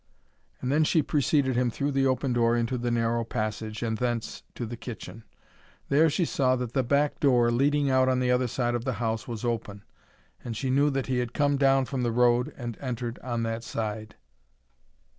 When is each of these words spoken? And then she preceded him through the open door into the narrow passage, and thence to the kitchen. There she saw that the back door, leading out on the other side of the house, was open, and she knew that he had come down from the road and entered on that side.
And 0.61 0.71
then 0.71 0.83
she 0.83 1.03
preceded 1.03 1.55
him 1.55 1.69
through 1.69 1.91
the 1.91 2.07
open 2.07 2.33
door 2.33 2.57
into 2.57 2.75
the 2.75 2.89
narrow 2.89 3.23
passage, 3.23 3.83
and 3.83 3.99
thence 3.99 4.41
to 4.55 4.65
the 4.65 4.75
kitchen. 4.75 5.23
There 5.89 6.09
she 6.09 6.25
saw 6.25 6.55
that 6.55 6.73
the 6.73 6.81
back 6.81 7.19
door, 7.19 7.51
leading 7.51 7.91
out 7.91 8.09
on 8.09 8.19
the 8.19 8.31
other 8.31 8.47
side 8.47 8.73
of 8.73 8.83
the 8.83 8.93
house, 8.93 9.27
was 9.27 9.45
open, 9.45 9.83
and 10.43 10.57
she 10.57 10.71
knew 10.71 10.89
that 10.89 11.05
he 11.05 11.19
had 11.19 11.35
come 11.35 11.55
down 11.55 11.85
from 11.85 12.01
the 12.01 12.11
road 12.11 12.51
and 12.57 12.79
entered 12.79 13.19
on 13.19 13.43
that 13.43 13.63
side. 13.63 14.15